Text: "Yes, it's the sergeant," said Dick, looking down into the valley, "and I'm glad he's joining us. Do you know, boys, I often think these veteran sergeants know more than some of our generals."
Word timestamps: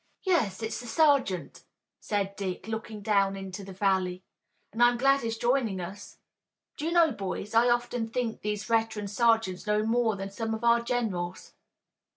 "Yes, 0.23 0.63
it's 0.63 0.79
the 0.79 0.87
sergeant," 0.87 1.63
said 1.99 2.35
Dick, 2.35 2.67
looking 2.67 3.03
down 3.03 3.35
into 3.35 3.63
the 3.63 3.71
valley, 3.71 4.23
"and 4.73 4.81
I'm 4.81 4.97
glad 4.97 5.21
he's 5.21 5.37
joining 5.37 5.79
us. 5.79 6.17
Do 6.75 6.85
you 6.85 6.91
know, 6.91 7.11
boys, 7.11 7.53
I 7.53 7.69
often 7.69 8.07
think 8.07 8.41
these 8.41 8.63
veteran 8.63 9.07
sergeants 9.07 9.67
know 9.67 9.85
more 9.85 10.15
than 10.15 10.31
some 10.31 10.55
of 10.55 10.63
our 10.63 10.81
generals." 10.81 11.53